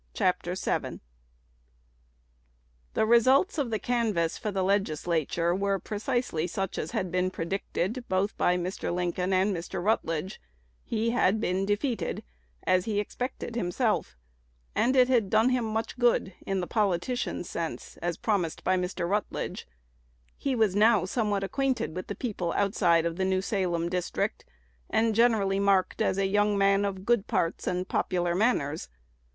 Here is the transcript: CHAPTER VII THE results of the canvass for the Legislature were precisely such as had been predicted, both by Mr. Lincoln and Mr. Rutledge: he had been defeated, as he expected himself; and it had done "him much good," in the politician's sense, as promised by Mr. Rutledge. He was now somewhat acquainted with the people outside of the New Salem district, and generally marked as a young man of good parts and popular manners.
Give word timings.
CHAPTER 0.15 0.55
VII 0.55 0.99
THE 2.95 3.05
results 3.05 3.59
of 3.59 3.69
the 3.69 3.77
canvass 3.77 4.35
for 4.35 4.51
the 4.51 4.63
Legislature 4.63 5.53
were 5.53 5.77
precisely 5.77 6.47
such 6.47 6.79
as 6.79 6.89
had 6.89 7.11
been 7.11 7.29
predicted, 7.29 8.03
both 8.09 8.35
by 8.35 8.57
Mr. 8.57 8.91
Lincoln 8.91 9.31
and 9.31 9.55
Mr. 9.55 9.79
Rutledge: 9.79 10.41
he 10.83 11.11
had 11.11 11.39
been 11.39 11.67
defeated, 11.67 12.23
as 12.63 12.85
he 12.85 12.99
expected 12.99 13.53
himself; 13.55 14.17
and 14.73 14.95
it 14.95 15.07
had 15.07 15.29
done 15.29 15.49
"him 15.51 15.65
much 15.65 15.99
good," 15.99 16.33
in 16.47 16.61
the 16.61 16.65
politician's 16.65 17.47
sense, 17.47 17.95
as 17.97 18.17
promised 18.17 18.63
by 18.63 18.75
Mr. 18.75 19.07
Rutledge. 19.07 19.67
He 20.35 20.55
was 20.55 20.75
now 20.75 21.05
somewhat 21.05 21.43
acquainted 21.43 21.95
with 21.95 22.07
the 22.07 22.15
people 22.15 22.53
outside 22.53 23.05
of 23.05 23.17
the 23.17 23.25
New 23.25 23.43
Salem 23.43 23.87
district, 23.87 24.45
and 24.89 25.13
generally 25.13 25.59
marked 25.59 26.01
as 26.01 26.17
a 26.17 26.25
young 26.25 26.57
man 26.57 26.85
of 26.85 27.05
good 27.05 27.27
parts 27.27 27.67
and 27.67 27.87
popular 27.87 28.33
manners. 28.33 28.89